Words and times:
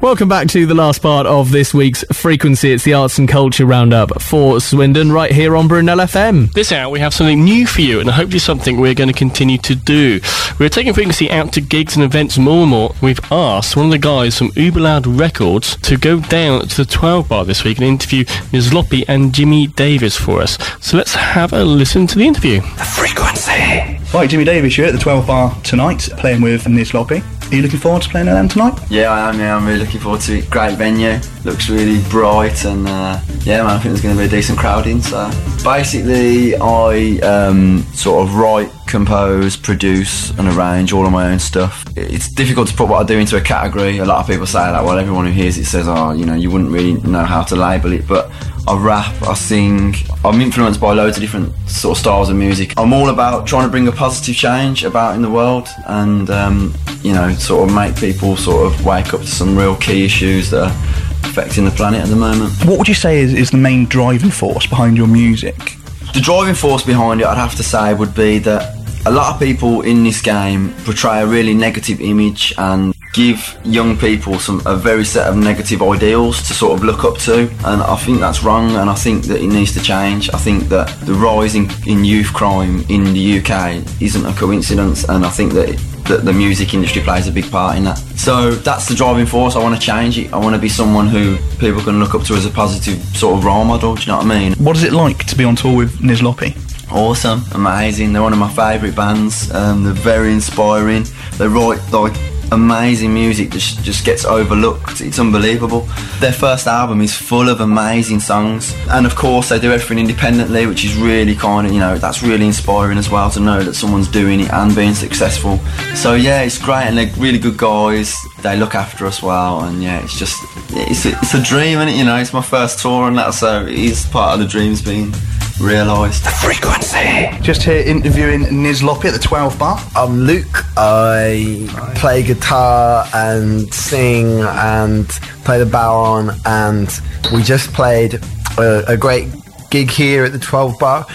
Welcome 0.00 0.28
back 0.28 0.46
to 0.48 0.64
the 0.64 0.74
last 0.74 1.02
part 1.02 1.26
of 1.26 1.50
this 1.50 1.74
week's 1.74 2.04
Frequency. 2.12 2.72
It's 2.72 2.84
the 2.84 2.94
arts 2.94 3.18
and 3.18 3.28
culture 3.28 3.66
roundup 3.66 4.22
for 4.22 4.60
Swindon, 4.60 5.10
right 5.10 5.30
here 5.30 5.56
on 5.56 5.66
Brunel 5.66 5.98
FM. 5.98 6.52
This 6.52 6.70
hour, 6.70 6.88
we 6.88 7.00
have 7.00 7.12
something 7.12 7.42
new 7.42 7.66
for 7.66 7.80
you, 7.80 8.00
and 8.00 8.08
hopefully 8.08 8.38
something 8.38 8.80
we're 8.80 8.94
going 8.94 9.08
to 9.08 9.14
continue 9.14 9.58
to 9.58 9.74
do. 9.74 10.20
We're 10.58 10.68
taking 10.68 10.94
Frequency 10.94 11.30
out 11.30 11.52
to 11.54 11.60
gigs 11.60 11.96
and 11.96 12.04
events 12.04 12.38
more 12.38 12.62
and 12.62 12.70
more. 12.70 12.94
We've 13.02 13.20
asked 13.30 13.76
one 13.76 13.86
of 13.86 13.90
the 13.90 13.98
guys 13.98 14.38
from 14.38 14.50
Uber 14.54 14.80
Loud 14.80 15.06
Records 15.06 15.76
to 15.78 15.96
go 15.96 16.20
down 16.20 16.68
to 16.68 16.76
the 16.84 16.90
12 16.90 17.28
bar 17.28 17.44
this 17.44 17.64
week 17.64 17.78
and 17.78 17.86
interview 17.86 18.24
Nizlopi 18.24 19.04
and 19.08 19.34
Jimmy 19.34 19.66
Davis 19.66 20.16
for 20.16 20.40
us. 20.40 20.58
So 20.80 20.96
let's 20.96 21.14
have 21.14 21.52
a 21.52 21.64
listen 21.64 22.06
to 22.06 22.18
the 22.18 22.26
interview. 22.26 22.60
The 22.60 22.84
Frequency. 22.84 23.98
Right, 24.14 24.30
Jimmy 24.30 24.44
Davis, 24.44 24.78
you're 24.78 24.86
at 24.86 24.92
the 24.92 24.98
12 24.98 25.26
bar 25.26 25.54
tonight, 25.64 26.08
playing 26.16 26.40
with 26.40 26.64
Nizlopi. 26.64 27.22
Are 27.50 27.54
you 27.54 27.62
looking 27.62 27.78
forward 27.78 28.02
to 28.02 28.10
playing 28.10 28.28
at 28.28 28.34
them 28.34 28.46
tonight? 28.46 28.78
Yeah, 28.90 29.10
I 29.10 29.30
am. 29.30 29.40
Yeah, 29.40 29.56
I'm 29.56 29.64
really 29.64 29.78
looking 29.78 30.00
forward 30.00 30.20
to 30.22 30.36
it. 30.36 30.50
Great 30.50 30.76
venue, 30.76 31.18
looks 31.46 31.70
really 31.70 32.02
bright, 32.10 32.66
and 32.66 32.86
uh, 32.86 33.18
yeah, 33.40 33.62
man, 33.62 33.70
I 33.70 33.78
think 33.78 33.84
there's 33.84 34.02
going 34.02 34.16
to 34.16 34.20
be 34.20 34.26
a 34.26 34.28
decent 34.28 34.58
crowd 34.58 34.86
in. 34.86 35.00
So 35.00 35.30
basically, 35.64 36.56
I 36.56 37.18
um, 37.20 37.84
sort 37.94 38.28
of 38.28 38.34
write, 38.34 38.70
compose, 38.88 39.56
produce, 39.56 40.30
and 40.38 40.48
arrange 40.48 40.92
all 40.92 41.06
of 41.06 41.12
my 41.12 41.30
own 41.30 41.38
stuff. 41.38 41.84
It's 41.96 42.28
difficult 42.28 42.68
to 42.68 42.74
put 42.74 42.88
what 42.88 43.02
I 43.02 43.06
do 43.06 43.18
into 43.18 43.36
a 43.36 43.40
category. 43.40 43.98
A 43.98 44.04
lot 44.04 44.18
of 44.18 44.26
people 44.26 44.46
say 44.46 44.58
that. 44.58 44.84
Well, 44.84 44.98
everyone 44.98 45.26
who 45.26 45.32
hears 45.32 45.58
it 45.58 45.66
says, 45.66 45.86
"Oh, 45.86 46.12
you 46.12 46.24
know, 46.26 46.34
you 46.34 46.50
wouldn't 46.50 46.70
really 46.70 46.94
know 46.94 47.24
how 47.24 47.42
to 47.42 47.56
label 47.56 47.92
it," 47.92 48.08
but 48.08 48.30
I 48.66 48.76
rap, 48.76 49.22
I 49.22 49.34
sing. 49.34 49.94
I'm 50.24 50.40
influenced 50.40 50.80
by 50.80 50.92
loads 50.92 51.16
of 51.16 51.22
different 51.22 51.54
sort 51.68 51.96
of 51.96 52.00
styles 52.00 52.28
of 52.28 52.36
music. 52.36 52.74
I'm 52.76 52.92
all 52.92 53.08
about 53.08 53.46
trying 53.46 53.64
to 53.64 53.70
bring 53.70 53.88
a 53.88 53.92
positive 53.92 54.34
change 54.34 54.84
about 54.84 55.14
in 55.14 55.22
the 55.22 55.30
world, 55.30 55.68
and 55.86 56.28
um, 56.30 56.74
you 57.02 57.12
know, 57.12 57.32
sort 57.34 57.68
of 57.68 57.74
make 57.74 57.96
people 57.96 58.36
sort 58.36 58.66
of 58.66 58.84
wake 58.84 59.14
up 59.14 59.20
to 59.20 59.26
some 59.26 59.56
real 59.56 59.76
key 59.76 60.04
issues 60.04 60.50
that 60.50 60.64
are 60.64 60.76
affecting 61.24 61.64
the 61.64 61.70
planet 61.70 62.02
at 62.02 62.08
the 62.08 62.16
moment. 62.16 62.52
What 62.64 62.78
would 62.78 62.88
you 62.88 62.94
say 62.94 63.20
is, 63.20 63.32
is 63.32 63.50
the 63.50 63.56
main 63.56 63.86
driving 63.86 64.30
force 64.30 64.66
behind 64.66 64.96
your 64.96 65.06
music? 65.06 65.76
The 66.14 66.20
driving 66.20 66.54
force 66.54 66.82
behind 66.82 67.20
it, 67.20 67.26
I'd 67.26 67.36
have 67.36 67.54
to 67.56 67.62
say, 67.62 67.92
would 67.94 68.14
be 68.14 68.38
that 68.40 68.77
a 69.06 69.10
lot 69.10 69.34
of 69.34 69.40
people 69.40 69.82
in 69.82 70.04
this 70.04 70.20
game 70.20 70.74
portray 70.84 71.20
a 71.20 71.26
really 71.26 71.54
negative 71.54 72.00
image 72.00 72.52
and 72.58 72.94
give 73.12 73.58
young 73.64 73.96
people 73.96 74.38
some 74.38 74.62
a 74.66 74.76
very 74.76 75.04
set 75.04 75.26
of 75.26 75.36
negative 75.36 75.82
ideals 75.82 76.42
to 76.46 76.54
sort 76.54 76.78
of 76.78 76.84
look 76.84 77.04
up 77.04 77.16
to 77.18 77.48
and 77.64 77.82
I 77.82 77.96
think 77.96 78.20
that's 78.20 78.42
wrong 78.42 78.76
and 78.76 78.90
I 78.90 78.94
think 78.94 79.24
that 79.24 79.40
it 79.40 79.48
needs 79.48 79.72
to 79.74 79.80
change. 79.80 80.30
I 80.30 80.38
think 80.38 80.64
that 80.68 80.88
the 81.00 81.14
rise 81.14 81.54
in, 81.54 81.68
in 81.86 82.04
youth 82.04 82.32
crime 82.32 82.84
in 82.88 83.04
the 83.12 83.38
UK 83.40 83.82
isn't 84.00 84.26
a 84.26 84.32
coincidence 84.34 85.04
and 85.04 85.24
I 85.24 85.30
think 85.30 85.52
that 85.54 85.76
that 86.08 86.24
the 86.24 86.32
music 86.32 86.72
industry 86.72 87.02
plays 87.02 87.28
a 87.28 87.32
big 87.32 87.50
part 87.50 87.76
in 87.76 87.84
that. 87.84 87.98
So 88.16 88.52
that's 88.52 88.88
the 88.88 88.94
driving 88.94 89.26
force. 89.26 89.56
I 89.56 89.58
want 89.62 89.74
to 89.74 89.80
change 89.80 90.16
it. 90.18 90.32
I 90.32 90.38
want 90.38 90.54
to 90.54 90.60
be 90.60 90.68
someone 90.68 91.06
who 91.06 91.36
people 91.58 91.82
can 91.82 92.00
look 92.00 92.14
up 92.14 92.22
to 92.24 92.34
as 92.34 92.46
a 92.46 92.50
positive 92.50 92.98
sort 93.14 93.36
of 93.36 93.44
role 93.44 93.64
model. 93.64 93.94
Do 93.94 94.00
you 94.00 94.06
know 94.06 94.16
what 94.16 94.26
I 94.26 94.40
mean? 94.40 94.54
What 94.54 94.74
is 94.74 94.84
it 94.84 94.94
like 94.94 95.26
to 95.26 95.36
be 95.36 95.44
on 95.44 95.54
tour 95.54 95.76
with 95.76 95.98
Nizlopi? 95.98 96.56
Awesome, 96.90 97.42
amazing. 97.52 98.12
They're 98.12 98.22
one 98.22 98.32
of 98.32 98.38
my 98.38 98.50
favourite 98.50 98.96
bands. 98.96 99.50
Um, 99.52 99.84
they're 99.84 99.92
very 99.92 100.32
inspiring. 100.32 101.04
They 101.36 101.46
write 101.46 101.80
like 101.92 102.14
amazing 102.50 103.12
music 103.12 103.50
that 103.50 103.58
just, 103.58 103.82
just 103.84 104.04
gets 104.06 104.24
overlooked. 104.24 105.02
It's 105.02 105.18
unbelievable. 105.18 105.82
Their 106.18 106.32
first 106.32 106.66
album 106.66 107.00
is 107.00 107.14
full 107.14 107.48
of 107.48 107.60
amazing 107.60 108.20
songs, 108.20 108.74
and 108.88 109.06
of 109.06 109.14
course 109.14 109.50
they 109.50 109.58
do 109.58 109.70
everything 109.70 109.98
independently, 109.98 110.66
which 110.66 110.84
is 110.84 110.96
really 110.96 111.34
kind 111.34 111.66
of 111.66 111.72
you 111.72 111.78
know 111.78 111.98
that's 111.98 112.22
really 112.22 112.46
inspiring 112.46 112.98
as 112.98 113.10
well 113.10 113.30
to 113.30 113.40
know 113.40 113.62
that 113.62 113.74
someone's 113.74 114.08
doing 114.08 114.40
it 114.40 114.50
and 114.50 114.74
being 114.74 114.94
successful. 114.94 115.58
So 115.94 116.14
yeah, 116.14 116.42
it's 116.42 116.58
great, 116.58 116.84
and 116.84 116.96
they're 116.96 117.12
really 117.18 117.38
good 117.38 117.56
guys. 117.56 118.16
They 118.42 118.56
look 118.56 118.74
after 118.74 119.06
us 119.06 119.22
well, 119.22 119.64
and 119.64 119.82
yeah, 119.82 120.02
it's 120.02 120.18
just 120.18 120.36
it's 120.70 121.04
a, 121.04 121.10
it's 121.10 121.34
a 121.34 121.42
dream, 121.42 121.78
and 121.78 121.90
you 121.90 122.04
know 122.04 122.16
it's 122.16 122.32
my 122.32 122.42
first 122.42 122.78
tour, 122.80 123.08
and 123.08 123.18
that 123.18 123.34
so 123.34 123.66
it 123.66 123.78
is 123.78 124.06
part 124.06 124.34
of 124.34 124.40
the 124.40 124.46
dreams 124.46 124.80
being 124.80 125.12
realised. 125.60 126.24
The 126.24 126.30
frequency. 126.30 127.42
Just 127.42 127.62
here 127.62 127.82
interviewing 127.82 128.42
Nizlopi 128.42 129.06
at 129.06 129.12
the 129.12 129.18
12 129.18 129.58
bar. 129.58 129.78
I'm 129.96 130.20
Luke. 130.20 130.64
I 130.76 131.66
play 131.96 132.22
guitar 132.22 133.06
and 133.14 133.72
sing 133.72 134.40
and 134.40 135.08
play 135.44 135.58
the 135.58 135.70
bodhrán, 135.70 136.38
and 136.46 137.32
we 137.32 137.42
just 137.42 137.72
played 137.72 138.14
a, 138.58 138.84
a 138.92 138.96
great 138.96 139.28
gig 139.70 139.90
here 139.90 140.24
at 140.24 140.32
the 140.32 140.38
12 140.38 140.78
bar. 140.78 141.06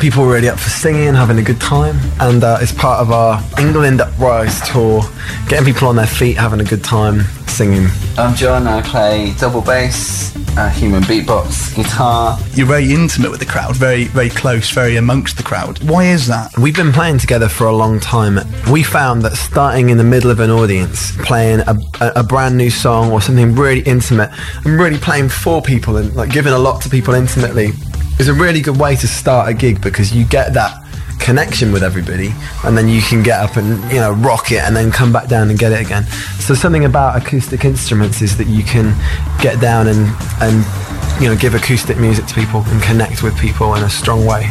People 0.00 0.24
were 0.24 0.32
really 0.32 0.48
up 0.48 0.58
for 0.58 0.70
singing, 0.70 1.14
having 1.14 1.38
a 1.38 1.42
good 1.42 1.60
time, 1.60 1.96
and 2.20 2.42
uh, 2.42 2.58
it's 2.60 2.72
part 2.72 3.00
of 3.00 3.12
our 3.12 3.42
England 3.60 4.00
Uprise 4.00 4.60
tour, 4.68 5.02
getting 5.48 5.72
people 5.72 5.88
on 5.88 5.96
their 5.96 6.06
feet, 6.06 6.36
having 6.36 6.60
a 6.60 6.64
good 6.64 6.82
time 6.82 7.22
singing. 7.46 7.86
I'm 8.16 8.34
John. 8.34 8.66
I 8.66 8.82
play 8.82 9.34
double 9.38 9.60
bass, 9.60 10.32
uh, 10.56 10.68
human 10.70 11.02
beatbox, 11.04 11.74
guitar. 11.74 12.38
You're 12.52 12.66
very 12.66 12.92
intimate 12.92 13.30
with 13.30 13.40
the 13.40 13.46
crowd, 13.46 13.76
very, 13.76 14.04
very 14.04 14.28
close, 14.28 14.70
very 14.70 14.96
amongst 14.96 15.36
the 15.36 15.42
crowd. 15.42 15.82
Why 15.82 16.06
is 16.06 16.26
that? 16.26 16.56
We've 16.58 16.76
been 16.76 16.92
playing 16.92 17.18
together 17.18 17.48
for 17.48 17.66
a 17.66 17.74
long 17.74 18.00
time. 18.00 18.38
We 18.70 18.82
found 18.82 19.22
that 19.22 19.36
starting 19.36 19.90
in 19.90 19.98
the 19.98 20.04
middle 20.04 20.30
of 20.30 20.40
an 20.40 20.50
audience, 20.50 21.16
playing 21.18 21.60
a, 21.60 21.76
a, 22.00 22.12
a 22.16 22.22
brand 22.22 22.56
new 22.56 22.70
song 22.70 23.10
or 23.12 23.20
something 23.20 23.54
really 23.54 23.82
intimate, 23.82 24.30
and 24.64 24.78
really 24.78 24.98
playing 24.98 25.28
for 25.28 25.62
people 25.62 25.96
and 25.96 26.14
like 26.14 26.30
giving 26.30 26.52
a 26.52 26.58
lot 26.58 26.82
to 26.82 26.90
people 26.90 27.14
intimately, 27.14 27.70
is 28.18 28.28
a 28.28 28.34
really 28.34 28.60
good 28.60 28.78
way 28.78 28.94
to 28.96 29.08
start 29.08 29.48
a 29.48 29.54
gig 29.54 29.80
because 29.80 30.14
you 30.14 30.24
get 30.24 30.52
that 30.52 30.81
connection 31.22 31.72
with 31.72 31.82
everybody 31.82 32.30
and 32.64 32.76
then 32.76 32.88
you 32.88 33.00
can 33.00 33.22
get 33.22 33.38
up 33.40 33.56
and 33.56 33.68
you 33.92 34.00
know 34.00 34.12
rock 34.12 34.50
it 34.50 34.62
and 34.64 34.74
then 34.76 34.90
come 34.90 35.12
back 35.12 35.28
down 35.28 35.48
and 35.50 35.58
get 35.58 35.72
it 35.72 35.80
again 35.80 36.04
so 36.40 36.52
something 36.52 36.84
about 36.84 37.16
acoustic 37.20 37.64
instruments 37.64 38.20
is 38.22 38.36
that 38.36 38.48
you 38.48 38.62
can 38.64 38.94
get 39.40 39.60
down 39.60 39.86
and 39.86 40.10
and 40.40 41.22
you 41.22 41.28
know 41.28 41.36
give 41.36 41.54
acoustic 41.54 41.96
music 41.98 42.26
to 42.26 42.34
people 42.34 42.62
and 42.66 42.82
connect 42.82 43.22
with 43.22 43.36
people 43.38 43.74
in 43.74 43.82
a 43.84 43.90
strong 43.90 44.26
way 44.26 44.44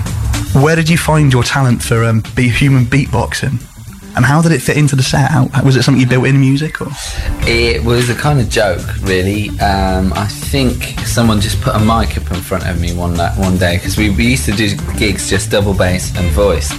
Where 0.53 0.75
did 0.75 0.89
you 0.89 0.97
find 0.97 1.31
your 1.31 1.43
talent 1.43 1.81
for 1.81 2.03
um, 2.03 2.23
be 2.35 2.49
human 2.49 2.83
beatboxing? 2.83 3.70
And 4.16 4.25
how 4.25 4.41
did 4.41 4.51
it 4.51 4.61
fit 4.61 4.77
into 4.77 4.95
the 4.95 5.03
set? 5.03 5.31
How, 5.31 5.47
was 5.63 5.75
it 5.75 5.83
something 5.83 6.01
you 6.01 6.07
built 6.07 6.25
in 6.25 6.39
music 6.39 6.81
or? 6.81 6.88
It 7.47 7.83
was 7.83 8.09
a 8.09 8.16
kind 8.16 8.39
of 8.39 8.49
joke, 8.49 8.85
really. 9.01 9.49
Um, 9.59 10.11
I 10.13 10.27
think 10.27 10.83
someone 11.07 11.39
just 11.39 11.61
put 11.61 11.75
a 11.75 11.79
mic 11.79 12.17
up 12.17 12.29
in 12.31 12.41
front 12.41 12.67
of 12.67 12.79
me 12.79 12.94
one 12.94 13.17
one 13.17 13.57
day 13.57 13.77
because 13.77 13.97
we, 13.97 14.09
we 14.09 14.31
used 14.31 14.45
to 14.45 14.51
do 14.51 14.75
gigs 14.97 15.29
just 15.29 15.50
double 15.50 15.73
bass 15.73 16.16
and 16.17 16.29
voice 16.31 16.71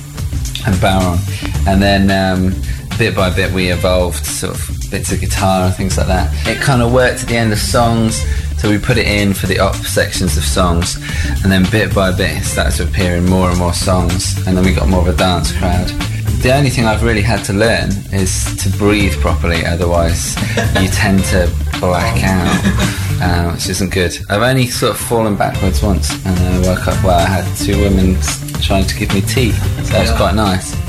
and 0.67 0.75
bodhrán, 0.77 1.19
and 1.67 1.83
then 1.83 2.11
um, 2.11 2.55
bit 2.99 3.17
by 3.17 3.35
bit 3.35 3.51
we 3.53 3.73
evolved 3.73 4.25
sort 4.25 4.55
of 4.55 4.91
bits 4.91 5.11
of 5.11 5.21
guitar 5.21 5.67
and 5.67 5.75
things 5.75 5.97
like 5.97 6.07
that. 6.07 6.31
It 6.47 6.61
kind 6.61 6.83
of 6.83 6.93
worked 6.93 7.23
at 7.23 7.29
the 7.29 7.37
end 7.37 7.53
of 7.53 7.59
songs. 7.59 8.23
So 8.59 8.71
we 8.71 8.79
put 8.79 8.97
it 8.97 9.09
in 9.09 9.35
for 9.35 9.49
the 9.49 9.59
up 9.59 9.75
sections 9.75 10.37
of 10.37 10.45
songs, 10.45 10.95
and 11.43 11.51
then 11.51 11.65
bit 11.73 11.93
by 11.93 12.15
bit 12.17 12.37
it 12.37 12.45
started 12.45 12.77
to 12.77 12.85
appear 12.85 13.17
in 13.17 13.27
more 13.27 13.51
and 13.51 13.59
more 13.59 13.73
songs, 13.73 14.37
and 14.47 14.57
then 14.57 14.65
we 14.65 14.73
got 14.73 14.89
more 14.89 15.01
of 15.01 15.09
a 15.09 15.17
dance 15.17 15.51
crowd. 15.51 15.91
The 16.43 16.53
only 16.53 16.71
thing 16.71 16.87
I've 16.87 17.05
really 17.05 17.23
had 17.23 17.45
to 17.45 17.53
learn 17.53 17.91
is 18.13 18.57
to 18.65 18.69
breathe 18.77 19.15
properly, 19.21 19.65
otherwise 19.65 20.35
you 20.83 20.89
tend 20.93 21.23
to 21.27 21.49
black 21.79 22.21
out, 22.25 23.23
uh, 23.23 23.53
which 23.53 23.69
isn't 23.69 23.91
good. 23.93 24.19
I've 24.29 24.43
only 24.43 24.67
sort 24.67 24.91
of 24.91 24.99
fallen 24.99 25.37
backwards 25.37 25.85
once, 25.85 26.11
and 26.27 26.37
I 26.37 26.59
woke 26.69 26.89
up 26.89 27.05
where 27.05 27.15
I 27.15 27.27
had 27.27 27.57
two 27.59 27.79
women 27.81 28.21
trying 28.61 28.87
to 28.89 28.99
give 28.99 29.15
me 29.15 29.21
tea. 29.21 29.53
So 29.53 29.93
that 29.93 30.01
was 30.01 30.17
quite 30.17 30.35
nice. 30.35 30.82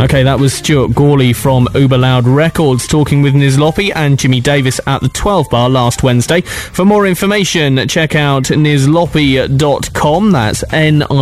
Okay, 0.00 0.22
that 0.22 0.38
was 0.38 0.52
Stuart 0.52 0.94
Gawley 0.94 1.32
from 1.32 1.66
Uber 1.74 1.98
Loud 1.98 2.28
Records 2.28 2.86
talking 2.86 3.22
with 3.22 3.34
Nizlopi 3.34 3.90
and 3.94 4.18
Jimmy 4.18 4.40
Davis 4.40 4.78
at 4.86 5.00
the 5.00 5.08
12 5.08 5.50
bar 5.50 5.68
last 5.70 6.02
Wednesday. 6.02 6.42
For 6.42 6.84
more 6.84 7.06
information, 7.06 7.88
check 7.88 8.14
out 8.14 8.44
nizlopi.com, 8.44 10.30
that's 10.32 10.62
N-I-Z-L-O-P-I 10.72 11.14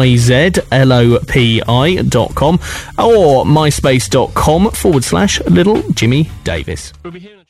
dot 2.02 2.34
com, 2.34 2.54
or 2.98 3.44
myspace.com 3.44 4.70
forward 4.72 5.04
slash 5.04 5.40
little 5.44 5.82
Jimmy 5.92 6.30
Davis. 6.42 6.92
We'll 7.02 7.12
be 7.12 7.20
hearing 7.20 7.43